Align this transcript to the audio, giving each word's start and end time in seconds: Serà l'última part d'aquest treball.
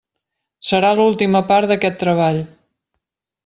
Serà 0.69 0.89
l'última 1.01 1.43
part 1.53 1.69
d'aquest 1.73 2.03
treball. 2.07 2.41